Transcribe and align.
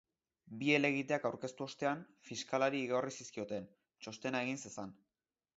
Bi 0.61 0.71
helegiteak 0.77 1.27
aurkeztu 1.31 1.67
ostean, 1.67 2.01
fiskalari 2.29 2.81
igorri 2.89 3.15
zizkioten, 3.21 3.71
txostena 4.07 4.45
egin 4.49 4.63
zezan. 4.65 4.99